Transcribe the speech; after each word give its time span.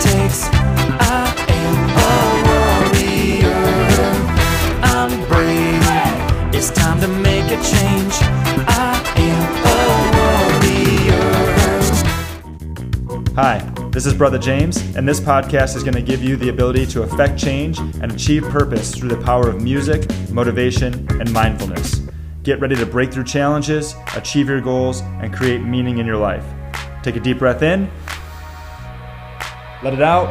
takes. 0.00 0.48
I 0.52 1.34
am 1.48 1.90
a 1.96 2.10
warrior. 2.46 3.60
I'm 4.82 5.10
brave. 5.28 5.82
It's 6.54 6.70
time 6.70 7.00
to 7.00 7.08
make 7.08 7.46
a 7.46 7.56
change. 7.62 8.14
I 8.68 9.02
am 9.16 9.42
a 9.64 9.76
warrior. 10.58 11.26
Hi, 13.34 13.58
this 13.90 14.06
is 14.06 14.14
Brother 14.14 14.38
James, 14.38 14.76
and 14.96 15.08
this 15.08 15.20
podcast 15.20 15.76
is 15.76 15.82
going 15.82 15.94
to 15.94 16.02
give 16.02 16.22
you 16.22 16.36
the 16.36 16.48
ability 16.50 16.86
to 16.86 17.02
affect 17.02 17.38
change 17.38 17.78
and 17.78 18.12
achieve 18.12 18.44
purpose 18.44 18.94
through 18.94 19.08
the 19.08 19.22
power 19.22 19.48
of 19.48 19.62
music, 19.62 20.06
motivation, 20.30 21.06
and 21.20 21.32
mindfulness. 21.32 22.02
Get 22.42 22.60
ready 22.60 22.76
to 22.76 22.86
break 22.86 23.12
through 23.12 23.24
challenges, 23.24 23.94
achieve 24.14 24.48
your 24.48 24.60
goals, 24.60 25.00
and 25.00 25.32
create 25.32 25.62
meaning 25.62 25.98
in 25.98 26.06
your 26.06 26.18
life. 26.18 26.44
Take 27.02 27.16
a 27.16 27.20
deep 27.20 27.38
breath 27.38 27.62
in, 27.62 27.90
let 29.82 29.94
it 29.94 30.02
out. 30.02 30.28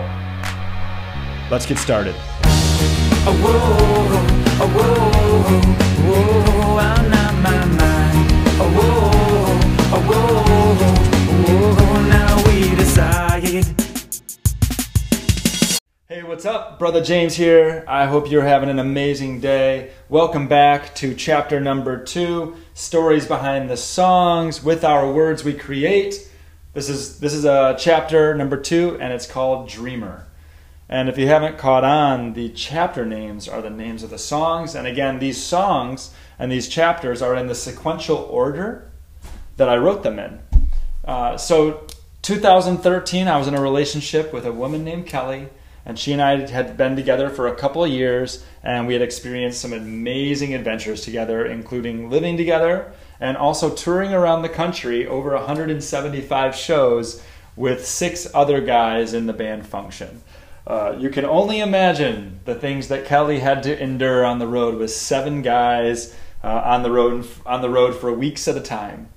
Let's 1.52 1.66
get 1.66 1.77
started. 1.77 2.16
Oh, 3.27 3.34
whoa, 3.41 3.52
oh, 4.62 4.68
whoa, 4.68 4.99
whoa. 4.99 6.45
Hey, 16.07 16.23
what's 16.23 16.46
up? 16.46 16.80
Brother 16.80 17.04
James 17.04 17.35
here. 17.35 17.84
I 17.88 18.05
hope 18.05 18.32
you're 18.32 18.43
having 18.43 18.70
an 18.70 18.80
amazing 18.80 19.41
day. 19.41 19.91
Welcome 20.07 20.48
back 20.48 20.96
to 20.96 21.13
chapter 21.13 21.59
number 21.59 22.04
two 22.04 22.55
Stories 22.73 23.26
Behind 23.26 23.70
the 23.70 23.77
Songs 23.77 24.63
with 24.63 24.84
Our 24.84 25.12
Words 25.12 25.43
We 25.43 25.54
Create. 25.54 26.30
This 26.75 26.89
is, 26.89 27.20
this 27.21 27.34
is 27.34 27.45
a 27.45 27.77
chapter 27.79 28.35
number 28.35 28.57
two, 28.57 28.97
and 28.99 29.13
it's 29.13 29.25
called 29.25 29.70
Dreamer. 29.70 30.27
And 30.90 31.07
if 31.07 31.18
you 31.18 31.26
haven't 31.26 31.57
caught 31.57 31.85
on, 31.85 32.34
the 32.34 32.49
chapter 32.49 33.05
names 33.05 33.48
are 33.48 33.62
the 33.62 33.70
names 33.70 34.04
of 34.04 34.09
the 34.09 34.18
songs. 34.18 34.76
And 34.76 34.85
again, 34.85 35.20
these 35.20 35.41
songs 35.41 36.12
and 36.37 36.51
these 36.51 36.68
chapters 36.68 37.21
are 37.21 37.34
in 37.34 37.48
the 37.48 37.55
sequential 37.55 38.18
order 38.18 38.91
that 39.55 39.70
I 39.70 39.77
wrote 39.77 40.03
them 40.03 40.20
in. 40.20 40.40
Uh, 41.05 41.37
so, 41.37 41.87
2013, 42.23 43.29
I 43.29 43.37
was 43.37 43.48
in 43.48 43.55
a 43.55 43.62
relationship 43.62 44.34
with 44.34 44.46
a 44.46 44.51
woman 44.51 44.84
named 44.84 45.07
Kelly, 45.07 45.48
and 45.85 45.98
she 45.98 46.12
and 46.12 46.21
I 46.21 46.46
had 46.46 46.76
been 46.76 46.98
together 46.98 47.29
for 47.29 47.48
a 47.48 47.55
couple 47.55 47.85
of 47.85 47.90
years, 47.90 48.43
and 48.63 48.85
we 48.85 48.91
had 48.91 49.01
experienced 49.01 49.62
some 49.62 49.71
amazing 49.71 50.53
adventures 50.53 51.05
together, 51.05 51.46
including 51.46 52.09
living 52.09 52.35
together 52.35 52.91
and 53.20 53.38
also 53.38 53.74
touring 53.74 54.13
around 54.13 54.41
the 54.41 54.49
country 54.49 55.08
over 55.08 55.34
175 55.34 56.55
shows 56.55 57.24
with 57.55 57.85
six 57.85 58.27
other 58.34 58.62
guys 58.62 59.13
in 59.13 59.26
the 59.26 59.34
band 59.34 59.66
function. 59.66 60.21
Uh, 60.68 60.96
you 60.98 61.10
can 61.10 61.26
only 61.26 61.60
imagine 61.60 62.40
the 62.46 62.55
things 62.55 62.88
that 62.88 63.05
Kelly 63.05 63.40
had 63.40 63.63
to 63.63 63.82
endure 63.82 64.25
on 64.25 64.40
the 64.40 64.47
road 64.47 64.78
with 64.78 64.91
seven 64.91 65.41
guys 65.41 66.16
uh, 66.44 66.62
on 66.66 66.84
the 66.84 66.91
road 66.91 67.28
on 67.46 67.62
the 67.62 67.69
road 67.69 67.96
for 67.96 68.12
weeks 68.12 68.47
at 68.47 68.58
a 68.58 68.62
time. 68.62 69.09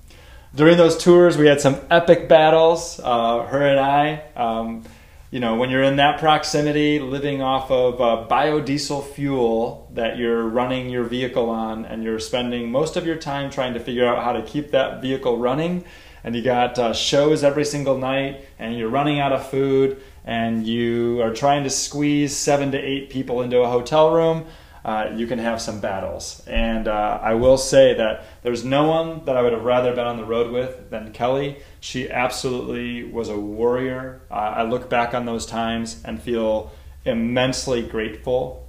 During 0.53 0.77
those 0.77 0.97
tours, 0.97 1.37
we 1.37 1.47
had 1.47 1.61
some 1.61 1.79
epic 1.91 2.27
battles. 2.27 2.99
Uh, 3.03 3.43
her 3.43 3.67
and 3.67 3.79
I. 3.79 4.23
Um, 4.35 4.83
you 5.31 5.39
know, 5.39 5.55
when 5.55 5.69
you're 5.69 5.83
in 5.83 5.97
that 5.97 6.19
proximity, 6.19 6.99
living 6.99 7.41
off 7.41 7.69
of 7.69 8.01
uh, 8.01 8.27
biodiesel 8.27 9.05
fuel 9.13 9.87
that 9.93 10.17
you're 10.17 10.47
running 10.47 10.89
your 10.89 11.03
vehicle 11.03 11.51
on, 11.51 11.85
and 11.85 12.03
you're 12.03 12.19
spending 12.19 12.71
most 12.71 12.97
of 12.97 13.05
your 13.05 13.15
time 13.15 13.51
trying 13.51 13.75
to 13.75 13.79
figure 13.79 14.07
out 14.07 14.23
how 14.23 14.33
to 14.33 14.41
keep 14.41 14.71
that 14.71 15.03
vehicle 15.03 15.37
running, 15.37 15.85
and 16.23 16.35
you 16.35 16.41
got 16.41 16.79
uh, 16.79 16.93
shows 16.93 17.43
every 17.43 17.63
single 17.63 17.97
night, 17.97 18.43
and 18.57 18.75
you're 18.75 18.89
running 18.89 19.19
out 19.19 19.31
of 19.31 19.47
food, 19.47 20.01
and 20.25 20.65
you 20.65 21.21
are 21.21 21.33
trying 21.33 21.63
to 21.63 21.69
squeeze 21.69 22.35
seven 22.35 22.71
to 22.71 22.79
eight 22.79 23.11
people 23.11 23.43
into 23.43 23.59
a 23.59 23.69
hotel 23.69 24.11
room, 24.11 24.47
uh, 24.85 25.11
you 25.15 25.27
can 25.27 25.39
have 25.39 25.61
some 25.61 25.79
battles. 25.79 26.41
And 26.47 26.87
uh, 26.87 27.19
I 27.21 27.33
will 27.33 27.57
say 27.57 27.93
that 27.95 28.25
there's 28.43 28.63
no 28.63 28.87
one 28.87 29.25
that 29.25 29.35
I 29.35 29.41
would 29.41 29.53
have 29.53 29.63
rather 29.63 29.93
been 29.93 30.07
on 30.07 30.17
the 30.17 30.25
road 30.25 30.51
with 30.51 30.89
than 30.89 31.11
Kelly. 31.11 31.57
She 31.79 32.09
absolutely 32.09 33.03
was 33.03 33.29
a 33.29 33.37
warrior. 33.37 34.21
Uh, 34.31 34.33
I 34.33 34.63
look 34.63 34.89
back 34.89 35.13
on 35.13 35.25
those 35.25 35.45
times 35.45 36.01
and 36.05 36.21
feel 36.21 36.71
immensely 37.05 37.81
grateful 37.81 38.67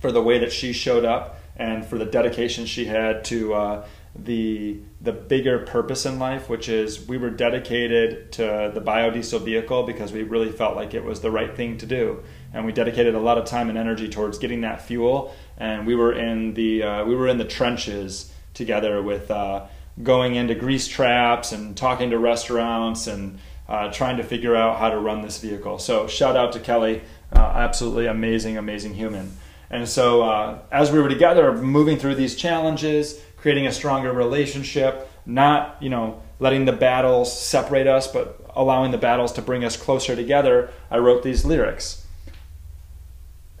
for 0.00 0.12
the 0.12 0.22
way 0.22 0.38
that 0.38 0.52
she 0.52 0.72
showed 0.72 1.04
up 1.04 1.38
and 1.56 1.84
for 1.84 1.98
the 1.98 2.04
dedication 2.04 2.66
she 2.66 2.86
had 2.86 3.24
to 3.24 3.54
uh, 3.54 3.86
the 4.14 4.78
the 5.00 5.12
bigger 5.12 5.60
purpose 5.60 6.04
in 6.04 6.18
life, 6.18 6.48
which 6.48 6.68
is 6.68 7.06
we 7.08 7.16
were 7.16 7.30
dedicated 7.30 8.30
to 8.32 8.70
the 8.74 8.80
biodiesel 8.80 9.42
vehicle 9.42 9.84
because 9.84 10.12
we 10.12 10.22
really 10.22 10.52
felt 10.52 10.76
like 10.76 10.94
it 10.94 11.04
was 11.04 11.20
the 11.20 11.30
right 11.30 11.56
thing 11.56 11.78
to 11.78 11.86
do, 11.86 12.22
and 12.52 12.64
we 12.64 12.72
dedicated 12.72 13.14
a 13.14 13.20
lot 13.20 13.38
of 13.38 13.44
time 13.44 13.68
and 13.68 13.78
energy 13.78 14.08
towards 14.08 14.38
getting 14.38 14.62
that 14.62 14.82
fuel. 14.82 15.34
And 15.58 15.86
we 15.86 15.94
were 15.94 16.12
in 16.12 16.54
the 16.54 16.82
uh, 16.82 17.04
we 17.04 17.14
were 17.14 17.28
in 17.28 17.38
the 17.38 17.44
trenches 17.44 18.32
together 18.54 19.02
with 19.02 19.30
uh, 19.30 19.66
going 20.02 20.34
into 20.34 20.54
grease 20.54 20.88
traps 20.88 21.52
and 21.52 21.76
talking 21.76 22.10
to 22.10 22.18
restaurants 22.18 23.06
and 23.06 23.38
uh, 23.68 23.90
trying 23.92 24.16
to 24.16 24.22
figure 24.22 24.54
out 24.54 24.78
how 24.78 24.90
to 24.90 24.98
run 24.98 25.22
this 25.22 25.38
vehicle. 25.38 25.78
So 25.78 26.06
shout 26.06 26.36
out 26.36 26.52
to 26.52 26.60
Kelly, 26.60 27.02
uh, 27.34 27.38
absolutely 27.38 28.06
amazing, 28.06 28.58
amazing 28.58 28.94
human. 28.94 29.32
And 29.70 29.88
so 29.88 30.22
uh, 30.22 30.58
as 30.70 30.90
we 30.90 31.00
were 31.00 31.08
together, 31.08 31.52
moving 31.52 31.96
through 31.96 32.16
these 32.16 32.36
challenges 32.36 33.22
creating 33.42 33.66
a 33.66 33.72
stronger 33.72 34.12
relationship, 34.12 35.10
not, 35.26 35.76
you 35.82 35.90
know, 35.90 36.22
letting 36.38 36.64
the 36.64 36.72
battles 36.72 37.36
separate 37.36 37.88
us, 37.88 38.06
but 38.06 38.40
allowing 38.54 38.92
the 38.92 38.98
battles 38.98 39.32
to 39.32 39.42
bring 39.42 39.64
us 39.64 39.76
closer 39.76 40.14
together, 40.14 40.70
I 40.90 40.98
wrote 40.98 41.24
these 41.24 41.44
lyrics. 41.44 42.01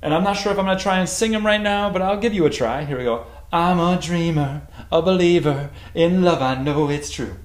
And 0.02 0.12
I'm 0.12 0.24
not 0.24 0.36
sure 0.36 0.50
if 0.50 0.58
I'm 0.58 0.66
going 0.66 0.76
to 0.76 0.82
try 0.82 0.98
and 0.98 1.08
sing 1.08 1.30
them 1.30 1.46
right 1.46 1.60
now, 1.60 1.88
but 1.88 2.02
I'll 2.02 2.18
give 2.18 2.34
you 2.34 2.44
a 2.44 2.50
try. 2.50 2.84
Here 2.84 2.98
we 2.98 3.04
go. 3.04 3.24
I'm 3.52 3.78
a 3.78 4.00
dreamer, 4.00 4.66
a 4.90 5.00
believer. 5.00 5.70
In 5.94 6.22
love, 6.22 6.42
I 6.42 6.60
know 6.60 6.90
it's 6.90 7.10
true. 7.10 7.36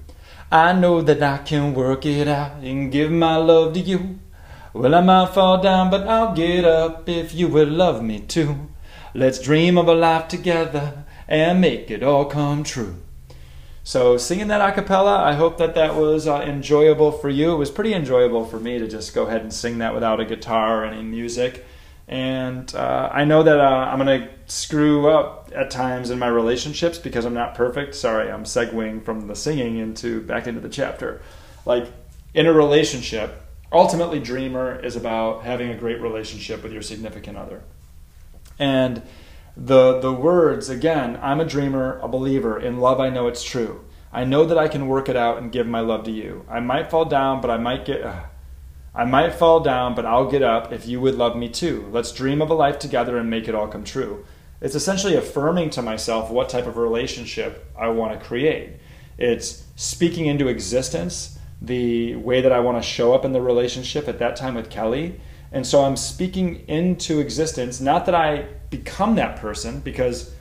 I 0.50 0.72
know 0.72 1.00
that 1.02 1.22
I 1.22 1.38
can 1.38 1.72
work 1.72 2.04
it 2.04 2.26
out 2.26 2.62
and 2.62 2.90
give 2.90 3.12
my 3.12 3.36
love 3.36 3.74
to 3.74 3.80
you. 3.80 4.18
Well, 4.72 4.94
I 4.94 5.02
might 5.02 5.34
fall 5.34 5.62
down, 5.62 5.90
but 5.90 6.08
I'll 6.08 6.34
get 6.34 6.64
up 6.64 7.08
if 7.08 7.32
you 7.32 7.46
will 7.46 7.68
love 7.68 8.02
me 8.02 8.20
too. 8.20 8.68
Let's 9.14 9.40
dream 9.40 9.78
of 9.78 9.86
a 9.86 9.94
life 9.94 10.28
together 10.28 11.04
and 11.28 11.60
make 11.60 11.90
it 11.90 12.02
all 12.02 12.24
come 12.24 12.64
true. 12.64 12.96
So, 13.84 14.16
singing 14.16 14.48
that 14.48 14.66
a 14.66 14.72
cappella, 14.72 15.22
I 15.22 15.34
hope 15.34 15.58
that 15.58 15.74
that 15.74 15.94
was 15.94 16.26
uh, 16.26 16.40
enjoyable 16.40 17.12
for 17.12 17.28
you. 17.28 17.52
It 17.52 17.56
was 17.56 17.70
pretty 17.70 17.94
enjoyable 17.94 18.44
for 18.44 18.58
me 18.58 18.78
to 18.78 18.88
just 18.88 19.14
go 19.14 19.26
ahead 19.26 19.42
and 19.42 19.52
sing 19.52 19.78
that 19.78 19.94
without 19.94 20.20
a 20.20 20.24
guitar 20.24 20.82
or 20.82 20.86
any 20.86 21.02
music. 21.02 21.64
And 22.08 22.74
uh, 22.74 23.10
I 23.12 23.24
know 23.24 23.42
that 23.42 23.60
uh, 23.60 23.62
I'm 23.62 24.04
going 24.04 24.22
to 24.22 24.30
screw 24.46 25.10
up 25.10 25.52
at 25.54 25.70
times 25.70 26.10
in 26.10 26.18
my 26.18 26.28
relationships 26.28 26.98
because 26.98 27.26
I'm 27.26 27.34
not 27.34 27.54
perfect. 27.54 27.94
Sorry, 27.94 28.30
I'm 28.30 28.44
segueing 28.44 29.04
from 29.04 29.26
the 29.26 29.36
singing 29.36 29.76
into 29.76 30.22
back 30.22 30.46
into 30.46 30.60
the 30.60 30.70
chapter. 30.70 31.20
Like 31.66 31.86
in 32.32 32.46
a 32.46 32.52
relationship, 32.52 33.42
ultimately, 33.70 34.20
Dreamer 34.20 34.80
is 34.80 34.96
about 34.96 35.44
having 35.44 35.68
a 35.68 35.76
great 35.76 36.00
relationship 36.00 36.62
with 36.62 36.72
your 36.72 36.82
significant 36.82 37.36
other. 37.36 37.62
And 38.58 39.02
the 39.58 39.98
the 39.98 40.12
words 40.12 40.68
again 40.68 41.18
i'm 41.20 41.40
a 41.40 41.44
dreamer 41.44 41.98
a 41.98 42.06
believer 42.06 42.60
in 42.60 42.78
love 42.78 43.00
i 43.00 43.10
know 43.10 43.26
it's 43.26 43.42
true 43.42 43.84
i 44.12 44.24
know 44.24 44.44
that 44.44 44.56
i 44.56 44.68
can 44.68 44.86
work 44.86 45.08
it 45.08 45.16
out 45.16 45.38
and 45.38 45.50
give 45.50 45.66
my 45.66 45.80
love 45.80 46.04
to 46.04 46.12
you 46.12 46.44
i 46.48 46.60
might 46.60 46.88
fall 46.88 47.04
down 47.04 47.40
but 47.40 47.50
i 47.50 47.56
might 47.56 47.84
get 47.84 48.00
i 48.94 49.04
might 49.04 49.34
fall 49.34 49.60
down 49.60 49.94
but 49.94 50.06
i'll 50.06 50.30
get 50.30 50.42
up 50.42 50.72
if 50.72 50.86
you 50.86 51.00
would 51.00 51.14
love 51.14 51.36
me 51.36 51.48
too. 51.48 51.88
Let's 51.92 52.12
dream 52.12 52.42
of 52.42 52.50
a 52.50 52.54
life 52.54 52.78
together 52.78 53.16
and 53.18 53.30
make 53.30 53.48
it 53.48 53.54
all 53.54 53.68
come 53.68 53.84
true. 53.84 54.24
It's 54.60 54.74
essentially 54.74 55.14
affirming 55.14 55.70
to 55.70 55.82
myself 55.82 56.30
what 56.30 56.48
type 56.48 56.66
of 56.66 56.76
relationship 56.76 57.70
i 57.78 57.88
want 57.88 58.18
to 58.18 58.26
create. 58.26 58.76
It's 59.16 59.64
speaking 59.76 60.26
into 60.26 60.48
existence 60.48 61.38
the 61.60 62.16
way 62.16 62.40
that 62.40 62.52
i 62.52 62.60
want 62.60 62.82
to 62.82 62.88
show 62.88 63.14
up 63.14 63.24
in 63.24 63.32
the 63.32 63.40
relationship 63.40 64.08
at 64.08 64.18
that 64.18 64.36
time 64.36 64.54
with 64.54 64.70
kelly. 64.70 65.20
And 65.50 65.66
so 65.66 65.84
I'm 65.84 65.96
speaking 65.96 66.68
into 66.68 67.20
existence, 67.20 67.80
not 67.80 68.06
that 68.06 68.14
I 68.14 68.46
become 68.70 69.14
that 69.14 69.36
person 69.36 69.80
because 69.80 70.34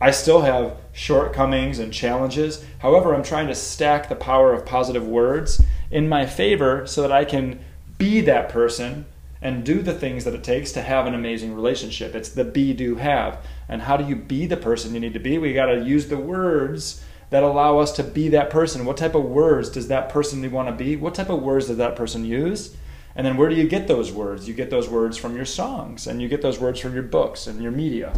I 0.00 0.10
still 0.10 0.42
have 0.42 0.76
shortcomings 0.92 1.78
and 1.78 1.92
challenges. 1.92 2.64
However, 2.78 3.14
I'm 3.14 3.22
trying 3.22 3.46
to 3.48 3.54
stack 3.54 4.08
the 4.08 4.14
power 4.14 4.52
of 4.52 4.66
positive 4.66 5.06
words 5.06 5.62
in 5.90 6.08
my 6.08 6.26
favor 6.26 6.86
so 6.86 7.02
that 7.02 7.12
I 7.12 7.24
can 7.24 7.60
be 7.98 8.20
that 8.22 8.48
person 8.48 9.06
and 9.42 9.64
do 9.64 9.82
the 9.82 9.92
things 9.92 10.24
that 10.24 10.34
it 10.34 10.42
takes 10.42 10.72
to 10.72 10.82
have 10.82 11.06
an 11.06 11.14
amazing 11.14 11.54
relationship. 11.54 12.14
It's 12.14 12.30
the 12.30 12.44
be, 12.44 12.72
do, 12.72 12.96
have. 12.96 13.44
And 13.68 13.82
how 13.82 13.96
do 13.96 14.04
you 14.04 14.16
be 14.16 14.46
the 14.46 14.56
person 14.56 14.94
you 14.94 15.00
need 15.00 15.12
to 15.12 15.18
be? 15.18 15.38
We 15.38 15.52
got 15.52 15.66
to 15.66 15.84
use 15.84 16.08
the 16.08 16.16
words 16.16 17.02
that 17.30 17.42
allow 17.42 17.78
us 17.78 17.92
to 17.92 18.02
be 18.02 18.28
that 18.30 18.50
person. 18.50 18.84
What 18.84 18.96
type 18.96 19.14
of 19.14 19.24
words 19.24 19.68
does 19.68 19.88
that 19.88 20.08
person 20.08 20.48
want 20.50 20.68
to 20.68 20.74
be? 20.74 20.96
What 20.96 21.14
type 21.14 21.28
of 21.28 21.42
words 21.42 21.66
does 21.66 21.76
that 21.76 21.96
person 21.96 22.24
use? 22.24 22.76
And 23.14 23.26
then 23.26 23.36
where 23.36 23.48
do 23.48 23.56
you 23.56 23.66
get 23.66 23.88
those 23.88 24.12
words? 24.12 24.46
You 24.46 24.54
get 24.54 24.70
those 24.70 24.88
words 24.88 25.16
from 25.16 25.34
your 25.34 25.46
songs, 25.46 26.06
and 26.06 26.20
you 26.20 26.28
get 26.28 26.42
those 26.42 26.58
words 26.58 26.78
from 26.80 26.92
your 26.92 27.02
books 27.02 27.46
and 27.46 27.62
your 27.62 27.72
media. 27.72 28.12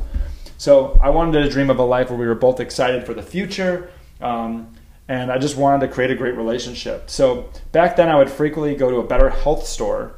So 0.57 0.99
I 1.01 1.11
wanted 1.11 1.41
to 1.41 1.49
dream 1.49 1.71
of 1.71 1.79
a 1.79 1.85
life 1.85 2.11
where 2.11 2.19
we 2.19 2.27
were 2.27 2.35
both 2.35 2.59
excited 2.59 3.07
for 3.07 3.15
the 3.15 3.23
future. 3.23 3.91
Um, 4.21 4.75
and 5.09 5.33
I 5.33 5.39
just 5.39 5.57
wanted 5.57 5.87
to 5.87 5.93
create 5.93 6.11
a 6.11 6.15
great 6.15 6.37
relationship. 6.37 7.09
So 7.09 7.51
back 7.73 7.97
then, 7.97 8.11
I 8.11 8.17
would 8.17 8.31
frequently 8.31 8.75
go 8.75 8.91
to 8.91 8.99
a 8.99 9.07
better 9.07 9.31
health 9.31 9.67
store 9.67 10.15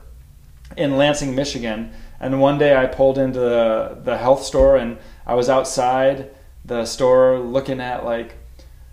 in 0.77 0.97
Lansing, 0.97 1.35
Michigan. 1.35 1.93
And 2.19 2.41
one 2.41 2.59
day 2.59 2.77
I 2.77 2.87
pulled 2.87 3.17
into 3.17 3.39
the, 3.39 3.99
the 4.03 4.19
health 4.19 4.43
store 4.43 4.77
and 4.77 4.99
I 5.25 5.35
was 5.35 5.49
outside 5.49 6.31
the 6.65 6.85
store 6.85 7.39
looking 7.39 7.81
at 7.81 8.05
like 8.05 8.37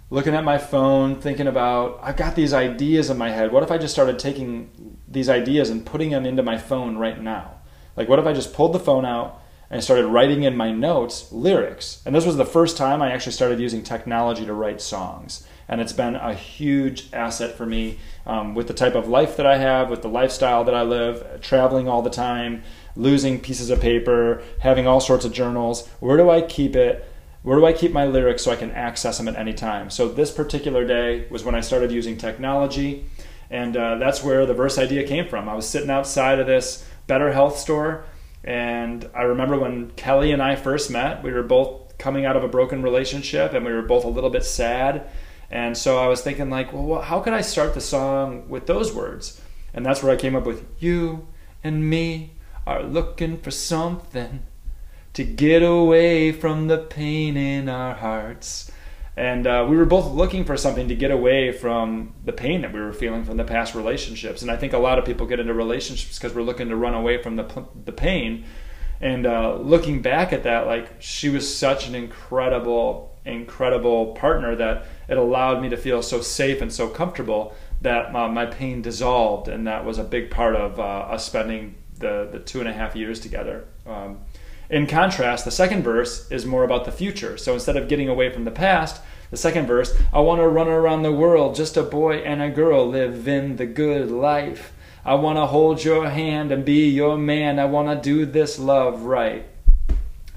looking 0.10 0.34
at 0.34 0.46
my 0.46 0.58
phone, 0.58 1.20
thinking 1.20 1.48
about 1.48 2.00
I've 2.02 2.16
got 2.16 2.36
these 2.36 2.54
ideas 2.54 3.10
in 3.10 3.18
my 3.18 3.32
head. 3.32 3.52
What 3.52 3.64
if 3.64 3.72
I 3.72 3.78
just 3.78 3.94
started 3.94 4.20
taking 4.20 4.98
these 5.08 5.30
ideas 5.30 5.70
and 5.70 5.86
putting 5.86 6.12
them 6.12 6.26
into 6.26 6.44
my 6.44 6.58
phone 6.58 6.98
right 6.98 7.22
now? 7.22 7.56
Like 7.96 8.08
what 8.08 8.20
if 8.20 8.26
I 8.26 8.34
just 8.34 8.54
pulled 8.54 8.74
the 8.74 8.80
phone 8.80 9.04
out 9.04 9.42
and 9.69 9.84
started 9.84 10.08
writing 10.08 10.44
in 10.44 10.56
my 10.56 10.72
notes 10.72 11.31
lyrics? 11.31 12.02
And 12.06 12.16
this 12.16 12.25
was 12.25 12.38
the 12.38 12.46
first 12.46 12.78
time 12.78 13.02
I 13.02 13.12
actually 13.12 13.34
started 13.34 13.60
using 13.60 13.84
technology 13.84 14.46
to 14.46 14.54
write 14.54 14.81
songs. 14.81 15.48
And 15.68 15.81
it's 15.81 15.94
been 15.94 16.16
a 16.16 16.34
huge 16.34 17.10
asset 17.12 17.58
for 17.58 17.66
me 17.66 18.00
um, 18.25 18.56
with 18.56 18.68
the 18.68 18.74
type 18.74 18.96
of 18.96 19.08
life 19.08 19.36
that 19.38 19.46
I 19.46 19.58
have, 19.58 19.90
with 19.90 20.02
the 20.02 20.10
lifestyle 20.10 20.64
that 20.64 20.75
I 20.75 20.84
live, 20.84 21.42
traveling 21.42 21.90
all 21.90 22.02
the 22.02 22.10
time, 22.10 22.64
losing 22.96 23.40
pieces 23.40 23.69
of 23.69 23.81
paper, 23.81 24.42
having 24.60 24.88
all 24.88 25.02
sorts 25.02 25.25
of 25.25 25.34
journals. 25.34 25.88
Where 26.00 26.18
do 26.18 26.30
I 26.30 26.42
keep 26.42 26.75
it? 26.75 27.06
where 27.48 27.58
do 27.58 27.66
I 27.66 27.72
keep 27.72 27.94
my 27.94 28.06
lyrics 28.06 28.44
so 28.44 28.52
I 28.52 28.58
can 28.58 28.72
access 28.72 29.18
them 29.18 29.30
at 29.30 29.38
any 29.38 29.54
time? 29.54 29.90
So 29.90 30.10
this 30.10 30.31
particular 30.31 30.86
day 30.86 31.28
was 31.30 31.46
when 31.46 31.56
I 31.56 31.62
started 31.62 31.94
using 31.94 32.18
technology, 32.18 33.06
and 33.50 33.78
uh, 33.78 33.96
that's 33.96 34.22
where 34.22 34.46
the 34.46 34.54
verse 34.54 34.78
idea 34.78 35.08
came 35.08 35.30
from. 35.30 35.48
I 35.48 35.56
was 35.56 35.66
sitting 35.66 35.90
outside 35.90 36.40
of 36.40 36.48
this 36.48 36.86
Better 37.08 37.31
Health 37.31 37.58
store, 37.58 38.04
and 38.44 39.10
I 39.13 39.24
remember 39.24 39.60
when 39.60 39.92
Kelly 39.92 40.31
and 40.31 40.42
I 40.42 40.56
first 40.56 40.89
met, 40.89 41.24
we 41.24 41.31
were 41.31 41.44
both 41.44 41.98
coming 41.98 42.25
out 42.25 42.36
of 42.36 42.44
a 42.44 42.48
broken 42.48 42.81
relationship, 42.81 43.54
and 43.54 43.66
we 43.66 43.74
were 43.74 43.81
both 43.81 44.06
a 44.06 44.10
little 44.10 44.30
bit 44.30 44.45
sad. 44.45 45.07
And 45.50 45.78
so 45.78 45.98
I 45.98 46.07
was 46.07 46.22
thinking, 46.22 46.50
like, 46.50 46.74
well, 46.74 47.01
how 47.01 47.19
could 47.22 47.34
I 47.34 47.42
start 47.42 47.74
the 47.74 47.81
song 47.81 48.50
with 48.50 48.68
those 48.68 48.94
words? 48.94 49.42
And 49.74 49.86
that's 49.86 50.04
where 50.04 50.12
I 50.12 50.18
came 50.18 50.36
up 50.36 50.45
with, 50.45 50.66
You 50.80 51.28
and 51.63 51.89
me 51.89 52.34
are 52.66 52.84
looking 52.84 53.38
for 53.38 53.51
something 53.51 54.44
to 55.13 55.24
get 55.24 55.63
away 55.63 56.31
from 56.31 56.68
the 56.68 56.78
pain 56.78 57.38
in 57.38 57.69
our 57.69 57.95
hearts. 57.95 58.72
And 59.18 59.48
uh, 59.48 59.66
we 59.68 59.75
were 59.75 59.86
both 59.86 60.12
looking 60.12 60.46
for 60.46 60.56
something 60.56 60.90
to 60.90 60.96
get 60.96 61.10
away 61.10 61.52
from 61.52 62.14
the 62.24 62.31
pain 62.31 62.62
that 62.62 62.72
we 62.72 62.80
were 62.80 62.94
feeling 62.94 63.25
from 63.25 63.38
the 63.38 63.44
past 63.44 63.74
relationships. 63.74 64.44
And 64.44 64.52
I 64.52 64.58
think 64.58 64.74
a 64.74 64.78
lot 64.78 65.00
of 65.00 65.06
people 65.06 65.25
get 65.25 65.40
into 65.40 65.56
relationships 65.56 66.19
because 66.19 66.36
we're 66.36 66.44
looking 66.44 66.69
to 66.69 66.75
run 66.75 66.94
away 66.94 67.19
from 67.22 67.36
the, 67.36 67.66
the 67.84 67.92
pain. 67.92 68.46
And 69.02 69.25
uh, 69.25 69.56
looking 69.56 70.04
back 70.04 70.34
at 70.34 70.44
that, 70.44 70.68
like 70.68 71.02
she 71.02 71.30
was 71.30 71.52
such 71.52 71.88
an 71.88 71.96
incredible, 71.96 73.18
incredible 73.25 74.14
partner 74.14 74.56
that 74.56 74.86
it 75.10 75.18
allowed 75.18 75.64
me 75.64 75.69
to 75.69 75.78
feel 75.78 76.04
so 76.04 76.22
safe 76.22 76.62
and 76.62 76.72
so 76.72 76.88
comfortable 76.88 77.56
that 77.81 78.16
uh, 78.16 78.28
my 78.28 78.46
pain 78.46 78.84
dissolved. 78.84 79.48
And 79.48 79.66
that 79.66 79.84
was 79.84 79.98
a 79.98 80.04
big 80.04 80.30
part 80.30 80.56
of 80.56 80.80
uh, 80.80 80.84
us 80.84 81.25
spending 81.25 81.74
the, 81.98 82.30
the 82.31 82.40
two 82.40 82.60
and 82.60 82.69
a 82.69 82.74
half 82.74 82.96
years 82.96 83.19
together. 83.19 83.66
Um, 83.88 84.19
in 84.69 84.88
contrast, 84.88 85.46
the 85.46 85.52
second 85.52 85.84
verse 85.84 86.30
is 86.31 86.46
more 86.46 86.64
about 86.64 86.86
the 86.86 86.92
future. 86.92 87.38
So 87.38 87.54
instead 87.54 87.78
of 87.78 87.88
getting 87.88 88.10
away 88.10 88.30
from 88.30 88.44
the 88.44 88.52
past, 88.52 89.02
the 89.31 89.38
second 89.38 89.66
verse, 89.68 89.96
I 90.14 90.19
want 90.19 90.42
to 90.42 90.48
run 90.48 90.68
around 90.68 91.04
the 91.04 91.12
world, 91.12 91.56
just 91.56 91.78
a 91.78 91.84
boy 91.84 92.18
and 92.18 92.42
a 92.42 92.50
girl, 92.50 92.88
live 92.88 93.28
in 93.28 93.58
the 93.58 93.66
good 93.66 94.12
life. 94.12 94.74
I 95.06 95.16
want 95.16 95.38
to 95.38 95.46
hold 95.46 95.84
your 95.84 96.10
hand 96.10 96.52
and 96.52 96.66
be 96.66 96.90
your 96.90 97.18
man. 97.18 97.60
I 97.60 97.66
want 97.66 97.88
to 97.90 98.10
do 98.10 98.25
this 98.25 98.60
love 98.60 99.04
right. 99.04 99.46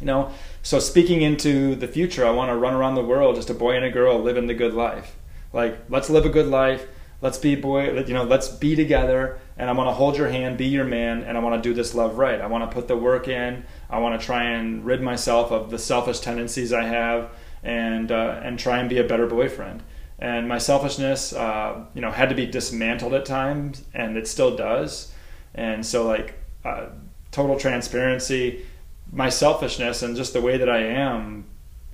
You 0.00 0.06
know, 0.06 0.32
so 0.62 0.78
speaking 0.78 1.22
into 1.22 1.74
the 1.74 1.88
future, 1.88 2.26
I 2.26 2.30
want 2.30 2.50
to 2.50 2.56
run 2.56 2.74
around 2.74 2.94
the 2.94 3.04
world, 3.04 3.36
just 3.36 3.50
a 3.50 3.54
boy 3.54 3.76
and 3.76 3.84
a 3.84 3.90
girl, 3.90 4.20
living 4.20 4.46
the 4.46 4.54
good 4.54 4.74
life. 4.74 5.16
Like, 5.52 5.78
let's 5.88 6.08
live 6.08 6.24
a 6.24 6.30
good 6.30 6.46
life. 6.46 6.86
Let's 7.22 7.38
be 7.38 7.54
boy, 7.54 8.00
you 8.04 8.14
know, 8.14 8.24
let's 8.24 8.48
be 8.48 8.74
together 8.74 9.38
and 9.60 9.68
I 9.68 9.74
want 9.74 9.88
to 9.88 9.92
hold 9.92 10.16
your 10.16 10.30
hand, 10.30 10.56
be 10.56 10.68
your 10.68 10.86
man, 10.86 11.22
and 11.22 11.36
I 11.36 11.40
want 11.42 11.62
to 11.62 11.68
do 11.68 11.74
this 11.74 11.94
love 11.94 12.16
right. 12.16 12.40
I 12.40 12.46
want 12.46 12.68
to 12.68 12.74
put 12.74 12.88
the 12.88 12.96
work 12.96 13.28
in. 13.28 13.62
I 13.90 13.98
want 13.98 14.18
to 14.18 14.24
try 14.24 14.44
and 14.44 14.86
rid 14.86 15.02
myself 15.02 15.52
of 15.52 15.70
the 15.70 15.78
selfish 15.78 16.20
tendencies 16.20 16.72
I 16.72 16.84
have, 16.84 17.30
and 17.62 18.10
uh, 18.10 18.40
and 18.42 18.58
try 18.58 18.78
and 18.78 18.88
be 18.88 18.96
a 18.96 19.04
better 19.04 19.26
boyfriend. 19.26 19.82
And 20.18 20.48
my 20.48 20.56
selfishness, 20.56 21.34
uh, 21.34 21.84
you 21.94 22.00
know, 22.00 22.10
had 22.10 22.30
to 22.30 22.34
be 22.34 22.46
dismantled 22.46 23.12
at 23.12 23.26
times, 23.26 23.84
and 23.92 24.16
it 24.16 24.26
still 24.26 24.56
does. 24.56 25.12
And 25.54 25.84
so, 25.84 26.06
like, 26.06 26.38
uh, 26.64 26.86
total 27.30 27.58
transparency, 27.58 28.64
my 29.12 29.28
selfishness 29.28 30.02
and 30.02 30.16
just 30.16 30.32
the 30.32 30.40
way 30.40 30.56
that 30.56 30.70
I 30.70 30.84
am 30.84 31.44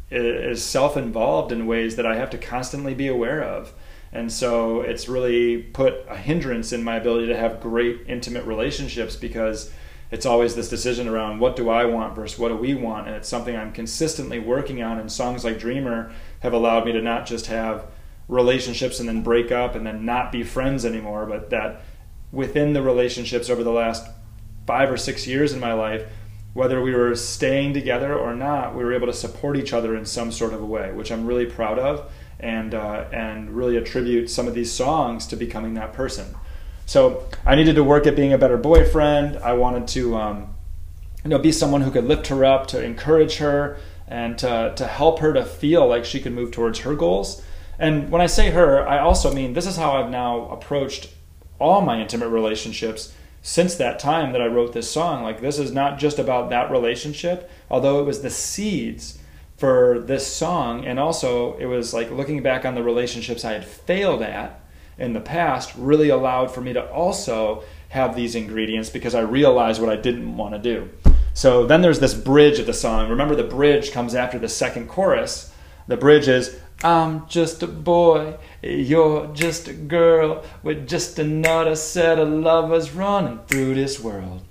is 0.09 0.63
self-involved 0.63 1.51
in 1.51 1.67
ways 1.67 1.97
that 1.97 2.07
I 2.07 2.15
have 2.15 2.31
to 2.31 2.39
constantly 2.39 2.95
be 2.95 3.09
aware 3.09 3.43
of 3.43 3.73
and 4.17 4.33
so 4.33 4.81
it's 4.81 5.09
really 5.09 5.59
put 5.59 6.05
a 6.09 6.17
hindrance 6.17 6.73
in 6.73 6.83
my 6.83 6.97
ability 6.97 7.27
to 7.29 7.37
have 7.37 7.61
great 7.61 8.01
intimate 8.09 8.45
relationships 8.45 9.15
because 9.15 9.71
it's 10.11 10.27
always 10.27 10.55
this 10.55 10.69
decision 10.69 11.09
around 11.09 11.41
what 11.41 11.57
do 11.57 11.69
I 11.69 11.85
want 11.85 12.15
versus 12.15 12.39
what 12.39 12.49
do 12.49 12.57
we 12.57 12.75
want. 12.75 13.09
And 13.09 13.17
it's 13.17 13.29
something 13.29 13.57
I'm 13.57 13.73
consistently 13.73 14.39
working 14.39 14.83
on. 14.83 14.99
And 14.99 15.11
songs 15.11 15.45
like 15.45 15.59
Dreamer 15.59 16.13
have 16.41 16.53
allowed 16.53 16.87
me 16.87 16.93
to 16.93 17.03
not 17.03 17.27
just 17.27 17.47
have 17.47 17.87
relationships 18.29 19.01
and 19.01 19.09
then 19.09 19.23
break 19.23 19.53
up 19.53 19.75
and 19.75 19.87
then 19.87 20.05
not 20.05 20.33
be 20.33 20.43
friends 20.43 20.85
anymore, 20.85 21.27
but 21.27 21.51
that 21.51 21.83
within 22.33 22.73
the 22.73 22.83
relationships 22.83 23.51
over 23.51 23.63
the 23.63 23.71
last 23.71 24.09
five 24.67 24.91
or 24.91 24.97
six 24.97 25.27
years 25.27 25.53
in 25.53 25.61
my 25.61 25.73
life, 25.73 26.05
whether 26.55 26.81
we 26.81 26.95
were 26.95 27.15
staying 27.15 27.75
together 27.75 28.15
or 28.15 28.35
not, 28.35 28.75
we 28.75 28.83
were 28.83 28.95
able 28.95 29.07
to 29.07 29.13
support 29.13 29.57
each 29.57 29.73
other 29.73 29.97
in 29.97 30.07
some 30.07 30.33
sort 30.33 30.55
of 30.55 30.63
a 30.63 30.67
way, 30.67 30.93
which 30.93 31.13
I'm 31.13 31.27
really 31.27 31.47
proud 31.47 31.79
of 31.79 32.11
and 32.39 32.75
uh, 32.75 33.05
and 33.13 33.51
really 33.51 33.77
attribute 33.77 34.31
some 34.31 34.47
of 34.47 34.55
these 34.55 34.73
songs 34.73 35.27
to 35.29 35.37
becoming 35.37 35.75
that 35.75 35.93
person. 35.93 36.35
So 36.85 37.29
I 37.45 37.57
needed 37.57 37.75
to 37.77 37.85
work 37.85 38.07
at 38.07 38.15
being 38.15 38.33
a 38.33 38.39
better 38.39 38.57
boyfriend. 38.57 39.37
I 39.39 39.55
wanted 39.55 39.89
to 39.89 40.17
um, 40.17 40.55
you 41.25 41.31
know 41.31 41.39
be 41.39 41.53
someone 41.53 41.83
who 41.83 41.91
could 41.91 42.05
lift 42.05 42.29
her 42.29 42.45
up, 42.45 42.67
to 42.69 42.83
encourage 42.83 43.37
her, 43.37 43.79
and 44.07 44.39
to, 44.39 44.73
to 44.77 44.87
help 44.87 45.19
her 45.21 45.33
to 45.33 45.45
feel 45.45 45.87
like 45.87 46.05
she 46.05 46.21
could 46.21 46.33
move 46.33 46.53
towards 46.53 46.81
her 46.81 46.95
goals. 46.95 47.43
And 47.79 48.11
when 48.11 48.23
I 48.23 48.27
say 48.27 48.51
her, 48.51 48.87
I 48.87 49.01
also 49.01 49.33
mean 49.33 49.53
this 49.53 49.67
is 49.67 49.77
how 49.77 49.93
I've 49.93 50.11
now 50.11 50.49
approached 50.49 51.11
all 51.59 51.81
my 51.81 52.01
intimate 52.01 52.29
relationships 52.29 53.13
since 53.43 53.75
that 53.77 53.99
time 53.99 54.33
that 54.33 54.41
I 54.43 54.47
wrote 54.47 54.73
this 54.73 54.91
song. 54.91 55.23
Like 55.23 55.41
this 55.41 55.59
is 55.59 55.73
not 55.73 55.99
just 55.99 56.19
about 56.19 56.51
that 56.51 56.71
relationship, 56.71 57.51
although 57.71 58.01
it 58.01 58.05
was 58.05 58.23
the 58.23 58.31
seeds 58.31 59.19
for 59.57 59.99
this 60.01 60.27
song 60.27 60.85
and 60.85 60.99
also 60.99 61.57
it 61.57 61.67
was 61.67 61.95
like 61.95 62.11
looking 62.11 62.43
back 62.43 62.65
on 62.65 62.75
the 62.75 62.83
relationships 62.83 63.45
I 63.45 63.53
had 63.53 63.65
failed 63.65 64.23
at 64.23 64.61
in 64.99 65.13
the 65.13 65.21
past 65.21 65.73
really 65.77 66.09
allowed 66.09 66.51
for 66.51 66.61
me 66.61 66.73
to 66.73 66.91
also 66.91 67.63
have 67.91 68.15
these 68.15 68.35
ingredients 68.35 68.91
because 68.91 69.15
I 69.15 69.21
realized 69.21 69.81
what 69.81 69.91
I 69.91 69.97
didn't 69.97 70.37
want 70.37 70.55
to 70.55 70.59
do. 70.59 70.91
So 71.35 71.67
then 71.67 71.83
there's 71.83 72.01
this 72.01 72.15
bridge 72.15 72.59
of 72.59 72.67
the 72.67 72.73
song. 72.73 73.11
Remember 73.11 73.35
the 73.35 73.45
bridge 73.45 73.93
comes 73.93 74.15
after 74.15 74.39
the 74.39 74.49
second 74.49 74.89
chorus. 74.89 75.53
The 75.87 75.97
bridge 75.97 76.29
is 76.29 76.59
I'm 76.83 77.27
just 77.27 77.63
a 77.63 77.67
boy, 77.67 78.37
you're 78.63 79.29
just 79.29 79.67
a 79.69 79.73
girl, 79.73 80.45
we're 80.63 80.85
just 80.85 81.19
another 81.19 81.75
set 81.75 82.19
of 82.19 82.29
lovers 82.29 82.93
running 82.93 83.41
through 83.47 83.75
this 83.75 83.99
world. 83.99 84.43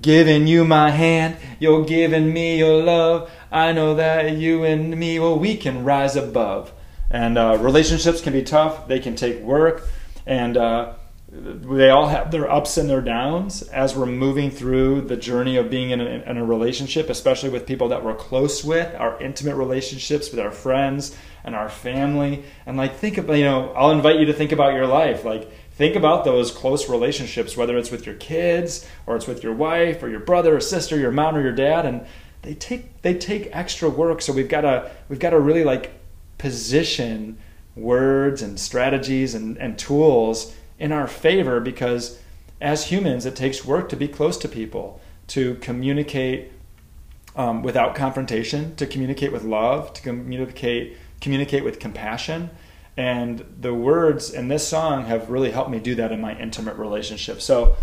Giving 0.00 0.46
you 0.46 0.64
my 0.64 0.90
hand, 0.90 1.36
you're 1.58 1.84
giving 1.84 2.32
me 2.32 2.58
your 2.58 2.82
love. 2.84 3.30
I 3.50 3.72
know 3.72 3.94
that 3.94 4.36
you 4.36 4.64
and 4.64 4.96
me, 4.96 5.18
well, 5.18 5.38
we 5.38 5.56
can 5.56 5.84
rise 5.84 6.16
above. 6.16 6.72
And 7.10 7.38
uh, 7.38 7.56
relationships 7.60 8.20
can 8.20 8.32
be 8.32 8.42
tough, 8.42 8.86
they 8.86 8.98
can 8.98 9.16
take 9.16 9.40
work, 9.40 9.88
and 10.26 10.56
uh, 10.56 10.92
they 11.30 11.90
all 11.90 12.08
have 12.08 12.30
their 12.30 12.50
ups 12.50 12.76
and 12.76 12.88
their 12.88 13.00
downs 13.00 13.62
as 13.62 13.94
we're 13.94 14.06
moving 14.06 14.50
through 14.50 15.02
the 15.02 15.16
journey 15.16 15.56
of 15.56 15.70
being 15.70 15.90
in 15.90 16.00
a, 16.00 16.04
in 16.04 16.36
a 16.36 16.44
relationship, 16.44 17.10
especially 17.10 17.50
with 17.50 17.66
people 17.66 17.88
that 17.88 18.04
we're 18.04 18.14
close 18.14 18.64
with, 18.64 18.94
our 18.94 19.20
intimate 19.22 19.56
relationships 19.56 20.30
with 20.30 20.40
our 20.40 20.50
friends 20.50 21.16
and 21.44 21.54
our 21.54 21.68
family. 21.68 22.44
And 22.64 22.76
like, 22.76 22.96
think 22.96 23.18
about, 23.18 23.34
you 23.34 23.44
know, 23.44 23.72
I'll 23.72 23.90
invite 23.90 24.18
you 24.18 24.26
to 24.26 24.32
think 24.32 24.52
about 24.52 24.74
your 24.74 24.86
life. 24.86 25.24
Like, 25.24 25.50
think 25.72 25.96
about 25.96 26.24
those 26.24 26.50
close 26.50 26.88
relationships, 26.88 27.56
whether 27.56 27.76
it's 27.76 27.90
with 27.90 28.06
your 28.06 28.16
kids 28.16 28.86
or 29.06 29.16
it's 29.16 29.26
with 29.26 29.42
your 29.42 29.54
wife 29.54 30.02
or 30.02 30.08
your 30.08 30.20
brother 30.20 30.56
or 30.56 30.60
sister, 30.60 30.98
your 30.98 31.12
mom 31.12 31.36
or 31.36 31.42
your 31.42 31.52
dad, 31.52 31.84
and 31.84 32.06
they 32.42 32.54
take 32.54 33.02
they 33.02 33.14
take 33.14 33.48
extra 33.52 33.88
work. 33.88 34.22
So 34.22 34.32
we've 34.32 34.48
got 34.48 34.62
to 34.62 34.90
we've 35.08 35.18
got 35.18 35.30
to 35.30 35.40
really 35.40 35.64
like 35.64 35.92
position 36.38 37.38
words 37.78 38.42
and 38.42 38.58
strategies 38.58 39.34
and, 39.34 39.56
and 39.58 39.78
tools 39.78 40.54
in 40.78 40.92
our 40.92 41.06
favor 41.06 41.60
because 41.60 42.18
as 42.60 42.86
humans 42.86 43.24
it 43.24 43.36
takes 43.36 43.64
work 43.64 43.88
to 43.88 43.96
be 43.96 44.08
close 44.08 44.36
to 44.36 44.48
people 44.48 45.00
to 45.28 45.54
communicate 45.56 46.50
um, 47.36 47.62
without 47.62 47.94
confrontation 47.94 48.74
to 48.76 48.86
communicate 48.86 49.32
with 49.32 49.44
love 49.44 49.92
to 49.92 50.02
communicate 50.02 50.96
communicate 51.20 51.64
with 51.64 51.78
compassion 51.78 52.50
and 52.96 53.44
the 53.60 53.72
words 53.72 54.30
in 54.30 54.48
this 54.48 54.66
song 54.66 55.04
have 55.04 55.30
really 55.30 55.52
helped 55.52 55.70
me 55.70 55.78
do 55.78 55.94
that 55.94 56.10
in 56.10 56.20
my 56.20 56.36
intimate 56.38 56.76
relationship 56.76 57.40
so 57.40 57.76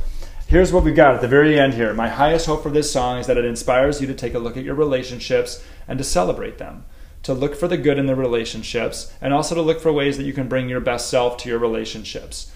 Here's 0.48 0.72
what 0.72 0.84
we've 0.84 0.96
got 0.96 1.16
at 1.16 1.22
the 1.22 1.28
very 1.28 1.60
end 1.60 1.74
here. 1.74 1.92
My 1.94 2.08
highest 2.08 2.46
hope 2.46 2.62
for 2.62 2.70
this 2.70 2.92
song 2.92 3.18
is 3.18 3.25
that 3.25 3.38
it 3.38 3.46
inspires 3.46 4.00
you 4.00 4.06
to 4.06 4.14
take 4.14 4.36
a 4.36 4.40
look 4.40 4.56
at 4.56 4.64
your 4.64 4.75
relationships 4.75 5.64
and 5.88 5.98
to 5.98 6.04
celebrate 6.04 6.60
them, 6.60 6.86
to 7.24 7.34
look 7.34 7.56
for 7.56 7.68
the 7.68 7.78
good 7.78 7.98
in 7.98 8.06
the 8.06 8.16
relationships, 8.16 9.12
and 9.20 9.34
also 9.34 9.56
to 9.56 9.62
look 9.62 9.82
for 9.82 9.92
ways 9.92 10.18
that 10.18 10.25
you 10.25 10.34
can 10.34 10.48
bring 10.48 10.70
your 10.70 10.80
best 10.80 11.10
self 11.10 11.38
to 11.38 11.50
your 11.50 11.58
relationships. 11.58 12.52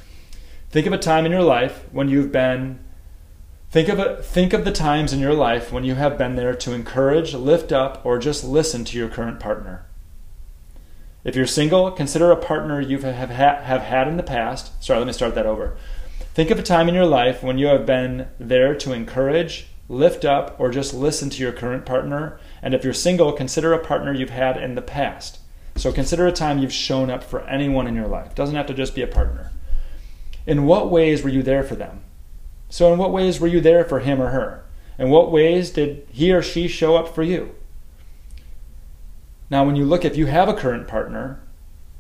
Think 0.70 0.86
of 0.86 0.94
a 0.94 1.00
time 1.00 1.26
in 1.26 1.32
your 1.32 1.44
life 1.44 1.84
when 1.92 2.10
you've 2.10 2.32
been 2.32 2.80
Think 3.72 3.88
of 3.88 4.00
it, 4.00 4.26
think 4.26 4.54
of 4.54 4.66
the 4.66 4.72
times 4.72 5.14
in 5.14 5.20
your 5.20 5.36
life 5.36 5.72
when 5.72 5.84
you 5.84 5.94
have 5.94 6.18
been 6.18 6.36
there 6.36 6.56
to 6.56 6.74
encourage, 6.74 7.36
lift 7.36 7.72
up, 7.72 8.04
or 8.04 8.18
just 8.18 8.44
listen 8.44 8.84
to 8.86 8.98
your 8.98 9.10
current 9.10 9.40
partner. 9.40 9.86
If 11.24 11.36
you're 11.36 11.46
single, 11.46 11.92
consider 11.92 12.32
a 12.32 12.36
partner 12.36 12.82
you 12.82 12.98
have, 12.98 13.30
ha- 13.30 13.62
have 13.62 13.82
had 13.82 14.08
in 14.08 14.18
the 14.18 14.24
past. 14.24 14.84
Sorry, 14.84 14.98
let 14.98 15.06
me 15.06 15.14
start 15.14 15.36
that 15.36 15.46
over. 15.46 15.78
Think 16.40 16.52
of 16.52 16.60
a 16.60 16.64
time 16.64 16.88
in 16.88 16.96
your 16.96 17.06
life 17.06 17.44
when 17.44 17.58
you 17.58 17.68
have 17.68 17.86
been 17.86 18.30
there 18.40 18.74
to 18.74 18.94
encourage, 18.94 19.68
lift 19.90 20.24
up, 20.24 20.58
or 20.58 20.72
just 20.72 20.94
listen 20.94 21.30
to 21.32 21.44
your 21.44 21.52
current 21.52 21.86
partner. 21.86 22.40
And 22.62 22.74
if 22.74 22.82
you're 22.82 22.94
single, 22.94 23.34
consider 23.34 23.74
a 23.74 23.86
partner 23.86 24.14
you've 24.14 24.30
had 24.30 24.56
in 24.56 24.76
the 24.76 24.82
past. 24.82 25.40
So 25.76 25.92
consider 25.92 26.26
a 26.28 26.32
time 26.32 26.60
you've 26.60 26.72
shown 26.72 27.10
up 27.10 27.26
for 27.26 27.42
anyone 27.42 27.88
in 27.88 27.94
your 27.94 28.08
life. 28.08 28.36
Doesn't 28.36 28.56
have 28.56 28.68
to 28.68 28.74
just 28.74 28.96
be 28.96 29.02
a 29.02 29.06
partner. 29.06 29.52
In 30.48 30.64
what 30.64 30.90
ways 30.90 31.24
were 31.24 31.30
you 31.30 31.44
there 31.44 31.62
for 31.62 31.76
them? 31.76 32.06
So, 32.70 32.94
in 32.94 33.00
what 33.00 33.12
ways 33.12 33.42
were 33.42 33.48
you 33.48 33.60
there 33.60 33.84
for 33.84 34.00
him 34.00 34.22
or 34.22 34.30
her? 34.30 34.64
In 34.98 35.10
what 35.10 35.34
ways 35.34 35.72
did 35.72 36.08
he 36.10 36.32
or 36.32 36.42
she 36.42 36.70
show 36.70 36.96
up 36.96 37.14
for 37.14 37.22
you? 37.22 37.54
Now, 39.50 39.66
when 39.66 39.76
you 39.76 39.84
look, 39.84 40.06
if 40.06 40.16
you 40.16 40.28
have 40.28 40.48
a 40.48 40.54
current 40.54 40.88
partner, 40.88 41.42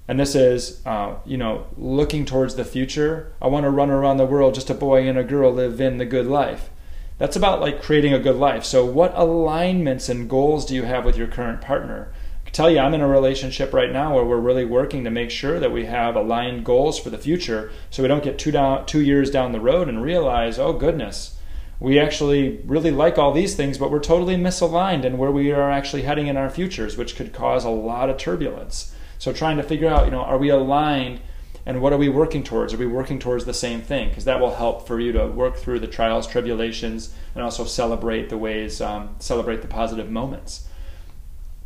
and 0.09 0.19
this 0.19 0.33
is, 0.33 0.81
uh, 0.87 1.17
you 1.23 1.37
know, 1.37 1.67
looking 1.77 2.25
towards 2.25 2.55
the 2.55 2.65
future, 2.65 3.31
I 3.39 3.45
want 3.45 3.65
to 3.65 3.69
run 3.69 3.91
around 3.91 4.17
the 4.17 4.25
world, 4.25 4.55
just 4.55 4.71
a 4.71 4.73
boy 4.73 5.07
and 5.07 5.19
a 5.19 5.23
girl 5.23 5.53
live 5.53 5.79
in 5.79 5.99
the 5.99 6.05
good 6.05 6.25
life. 6.25 6.71
That's 7.19 7.35
about 7.35 7.61
like 7.61 7.83
creating 7.83 8.15
a 8.15 8.19
good 8.19 8.37
life. 8.37 8.65
So, 8.65 8.83
what 8.83 9.13
alignments 9.15 10.09
and 10.09 10.27
goals 10.27 10.65
do 10.65 10.73
you 10.73 10.81
have 10.81 11.05
with 11.05 11.15
your 11.15 11.27
current 11.27 11.61
partner? 11.61 12.11
I 12.41 12.45
can 12.45 12.53
tell 12.53 12.71
you, 12.71 12.79
I'm 12.79 12.95
in 12.95 13.01
a 13.01 13.07
relationship 13.07 13.71
right 13.71 13.91
now 13.91 14.15
where 14.15 14.25
we're 14.25 14.37
really 14.37 14.65
working 14.65 15.03
to 15.03 15.11
make 15.11 15.29
sure 15.29 15.59
that 15.59 15.71
we 15.71 15.85
have 15.85 16.15
aligned 16.15 16.65
goals 16.65 16.99
for 16.99 17.11
the 17.11 17.19
future 17.19 17.69
so 17.91 18.01
we 18.01 18.07
don't 18.09 18.23
get 18.23 18.39
two, 18.39 18.49
down, 18.49 18.87
two 18.87 19.01
years 19.01 19.29
down 19.29 19.51
the 19.51 19.61
road 19.61 19.87
and 19.87 20.01
realize, 20.01 20.57
oh 20.57 20.73
goodness, 20.73 21.37
we 21.79 21.99
actually 21.99 22.61
really 22.65 22.89
like 22.89 23.19
all 23.19 23.31
these 23.31 23.55
things, 23.55 23.77
but 23.77 23.91
we're 23.91 23.99
totally 23.99 24.37
misaligned 24.37 25.05
in 25.05 25.19
where 25.19 25.31
we 25.31 25.51
are 25.51 25.69
actually 25.69 26.01
heading 26.01 26.25
in 26.25 26.35
our 26.35 26.49
futures, 26.49 26.97
which 26.97 27.15
could 27.15 27.31
cause 27.31 27.63
a 27.63 27.69
lot 27.69 28.09
of 28.09 28.17
turbulence. 28.17 28.95
So 29.19 29.33
trying 29.33 29.57
to 29.57 29.63
figure 29.63 29.89
out, 29.89 30.05
you 30.05 30.11
know, 30.11 30.21
are 30.21 30.37
we 30.37 30.49
aligned 30.49 31.19
and 31.65 31.81
what 31.81 31.93
are 31.93 31.97
we 31.97 32.09
working 32.09 32.43
towards? 32.43 32.73
Are 32.73 32.77
we 32.77 32.87
working 32.87 33.19
towards 33.19 33.45
the 33.45 33.53
same 33.53 33.81
thing? 33.81 34.09
Because 34.09 34.25
that 34.25 34.39
will 34.39 34.55
help 34.55 34.87
for 34.87 34.99
you 34.99 35.11
to 35.11 35.27
work 35.27 35.57
through 35.57 35.81
the 35.81 35.87
trials, 35.87 36.25
tribulations, 36.25 37.13
and 37.35 37.43
also 37.43 37.65
celebrate 37.65 38.29
the 38.29 38.37
ways, 38.37 38.81
um, 38.81 39.15
celebrate 39.19 39.61
the 39.61 39.67
positive 39.67 40.09
moments. 40.09 40.67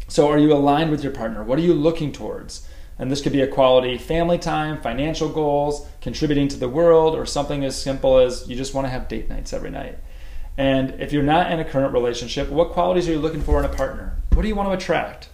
So, 0.10 0.30
are 0.30 0.38
you 0.38 0.52
aligned 0.52 0.92
with 0.92 1.04
your 1.04 1.14
partner? 1.14 1.44
What 1.44 1.58
are 1.58 1.62
you 1.62 1.74
looking 1.74 2.12
towards? 2.12 2.68
And 3.00 3.12
this 3.12 3.22
could 3.22 3.32
be 3.32 3.42
a 3.42 3.48
quality 3.48 3.98
family 3.98 4.38
time, 4.38 4.82
financial 4.82 5.30
goals, 5.30 5.88
contributing 6.02 6.48
to 6.50 6.58
the 6.58 6.68
world, 6.68 7.16
or 7.16 7.26
something 7.26 7.64
as 7.64 7.82
simple 7.82 8.18
as 8.18 8.48
you 8.50 8.56
just 8.56 8.74
want 8.74 8.86
to 8.86 8.92
have 8.92 9.08
date 9.08 9.30
nights 9.30 9.54
every 9.54 9.70
night. 9.70 9.98
And 10.58 10.92
if 11.00 11.14
you're 11.14 11.24
not 11.24 11.52
in 11.52 11.60
a 11.60 11.66
current 11.66 11.94
relationship, 11.94 12.50
what 12.50 12.72
qualities 12.72 13.08
are 13.08 13.12
you 13.12 13.20
looking 13.20 13.42
for 13.42 13.58
in 13.60 13.66
a 13.66 13.74
partner? 13.74 14.18
What 14.34 14.42
do 14.42 14.48
you 14.48 14.56
want 14.56 14.70
to 14.70 14.74
attract? 14.74 15.30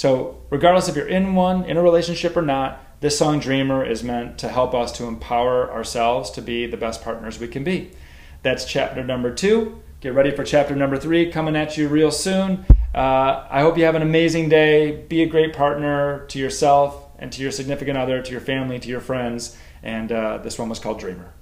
So, 0.00 0.40
regardless 0.48 0.88
if 0.88 0.96
you're 0.96 1.06
in 1.06 1.34
one, 1.34 1.66
in 1.66 1.76
a 1.76 1.82
relationship 1.82 2.34
or 2.34 2.40
not, 2.40 2.82
this 3.00 3.18
song 3.18 3.38
Dreamer 3.38 3.84
is 3.84 4.02
meant 4.02 4.38
to 4.38 4.48
help 4.48 4.72
us 4.72 4.92
to 4.92 5.04
empower 5.04 5.70
ourselves 5.70 6.30
to 6.30 6.40
be 6.40 6.64
the 6.64 6.78
best 6.78 7.02
partners 7.02 7.38
we 7.38 7.48
can 7.48 7.64
be. 7.64 7.90
That's 8.42 8.64
chapter 8.64 9.04
number 9.04 9.30
two. 9.34 9.82
Get 10.00 10.14
ready 10.14 10.30
for 10.30 10.42
chapter 10.42 10.74
number 10.74 10.96
three 10.96 11.30
coming 11.30 11.54
at 11.54 11.76
you 11.76 11.86
real 11.86 12.10
soon. 12.10 12.64
Uh, 12.94 13.46
I 13.50 13.60
hope 13.60 13.76
you 13.76 13.84
have 13.84 13.94
an 13.94 14.00
amazing 14.00 14.48
day. 14.48 15.04
Be 15.06 15.22
a 15.22 15.26
great 15.26 15.52
partner 15.52 16.24
to 16.28 16.38
yourself 16.38 17.04
and 17.18 17.30
to 17.32 17.42
your 17.42 17.52
significant 17.52 17.98
other, 17.98 18.22
to 18.22 18.32
your 18.32 18.40
family, 18.40 18.78
to 18.78 18.88
your 18.88 19.02
friends. 19.02 19.54
And 19.82 20.10
uh, 20.10 20.38
this 20.38 20.58
one 20.58 20.70
was 20.70 20.78
called 20.78 20.98
Dreamer. 20.98 21.34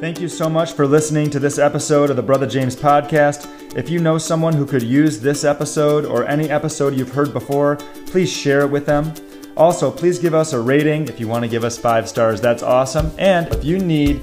Thank 0.00 0.20
you 0.20 0.28
so 0.28 0.48
much 0.48 0.74
for 0.74 0.86
listening 0.86 1.28
to 1.30 1.40
this 1.40 1.58
episode 1.58 2.08
of 2.08 2.14
the 2.14 2.22
Brother 2.22 2.46
James 2.46 2.76
Podcast. 2.76 3.76
If 3.76 3.90
you 3.90 3.98
know 3.98 4.16
someone 4.16 4.54
who 4.54 4.64
could 4.64 4.84
use 4.84 5.20
this 5.20 5.42
episode 5.42 6.04
or 6.04 6.24
any 6.24 6.48
episode 6.48 6.94
you've 6.94 7.10
heard 7.10 7.32
before, 7.32 7.76
please 8.06 8.32
share 8.32 8.60
it 8.60 8.68
with 8.68 8.86
them. 8.86 9.12
Also, 9.56 9.90
please 9.90 10.20
give 10.20 10.34
us 10.34 10.52
a 10.52 10.60
rating 10.60 11.08
if 11.08 11.18
you 11.18 11.26
want 11.26 11.42
to 11.42 11.48
give 11.48 11.64
us 11.64 11.76
five 11.76 12.08
stars. 12.08 12.40
That's 12.40 12.62
awesome. 12.62 13.10
And 13.18 13.48
if 13.48 13.64
you 13.64 13.80
need 13.80 14.20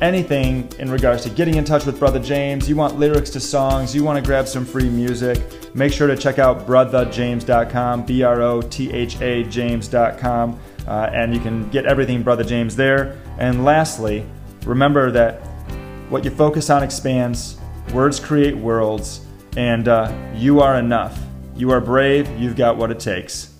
anything 0.00 0.72
in 0.78 0.92
regards 0.92 1.24
to 1.24 1.30
getting 1.30 1.56
in 1.56 1.64
touch 1.64 1.86
with 1.86 1.98
Brother 1.98 2.20
James, 2.20 2.68
you 2.68 2.76
want 2.76 2.96
lyrics 2.96 3.30
to 3.30 3.40
songs, 3.40 3.96
you 3.96 4.04
want 4.04 4.22
to 4.22 4.24
grab 4.24 4.46
some 4.46 4.64
free 4.64 4.88
music, 4.88 5.42
make 5.74 5.92
sure 5.92 6.06
to 6.06 6.16
check 6.16 6.38
out 6.38 6.68
brothajames.com, 6.68 8.06
B 8.06 8.22
R 8.22 8.42
O 8.42 8.62
T 8.62 8.92
H 8.92 9.20
A 9.20 9.42
James.com, 9.42 10.60
uh, 10.86 11.10
and 11.12 11.34
you 11.34 11.40
can 11.40 11.68
get 11.70 11.84
everything 11.84 12.22
Brother 12.22 12.44
James 12.44 12.76
there. 12.76 13.18
And 13.38 13.64
lastly, 13.64 14.24
remember 14.66 15.10
that 15.12 15.40
what 16.10 16.24
you 16.24 16.30
focus 16.30 16.68
on 16.68 16.82
expands, 16.82 17.58
words 17.94 18.20
create 18.20 18.56
worlds, 18.56 19.24
and 19.56 19.88
uh, 19.88 20.12
you 20.34 20.60
are 20.60 20.78
enough. 20.78 21.18
You 21.54 21.70
are 21.70 21.80
brave, 21.80 22.28
you've 22.38 22.56
got 22.56 22.76
what 22.76 22.90
it 22.90 23.00
takes. 23.00 23.54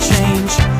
change. 0.00 0.73